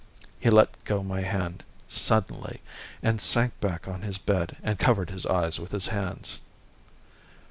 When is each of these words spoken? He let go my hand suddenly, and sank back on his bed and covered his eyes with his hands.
He 0.39 0.49
let 0.49 0.83
go 0.83 1.03
my 1.03 1.21
hand 1.21 1.63
suddenly, 1.87 2.61
and 3.03 3.21
sank 3.21 3.59
back 3.59 3.87
on 3.87 4.01
his 4.01 4.17
bed 4.17 4.57
and 4.63 4.79
covered 4.79 5.11
his 5.11 5.27
eyes 5.27 5.59
with 5.59 5.71
his 5.71 5.89
hands. 5.93 6.39